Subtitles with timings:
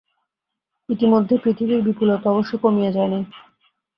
[0.89, 3.23] ইতিমধ্যে পৃথিবীর বিপুলতা অবশ্য কমিয়া যায় নাই।